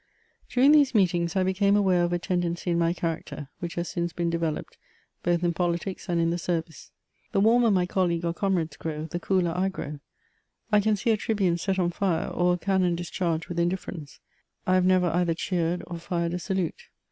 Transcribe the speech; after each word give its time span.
During 0.49 0.71
these 0.71 0.95
meetings, 0.95 1.35
I 1.35 1.43
became 1.43 1.75
aware 1.77 2.03
of 2.03 2.11
a 2.11 2.17
tendency 2.17 2.71
in 2.71 2.79
my 2.79 2.91
character 2.91 3.49
which 3.59 3.75
has 3.75 3.87
since 3.89 4.11
been 4.13 4.31
developed, 4.31 4.79
both 5.21 5.43
in 5.43 5.53
politics 5.53 6.09
and 6.09 6.19
in 6.19 6.31
the 6.31 6.39
service: 6.39 6.89
the 7.33 7.39
warmer 7.39 7.69
my 7.69 7.85
colleague 7.85 8.25
or 8.25 8.33
comrades 8.33 8.77
grow, 8.77 9.05
the 9.05 9.19
cooler 9.19 9.55
I 9.55 9.69
grow; 9.69 9.99
I 10.71 10.79
can 10.79 10.95
see 10.95 11.11
a 11.11 11.17
tribune 11.17 11.59
set 11.59 11.77
on 11.77 11.91
fire, 11.91 12.29
or 12.29 12.55
a 12.55 12.57
camion 12.57 12.95
discharged 12.95 13.45
with 13.47 13.59
indifference: 13.59 14.19
I 14.65 14.73
have 14.73 14.85
never 14.85 15.05
either 15.05 15.35
cheered 15.35 15.83
or 15.85 15.99
fired 15.99 16.33
a 16.33 16.39
salute. 16.39 16.87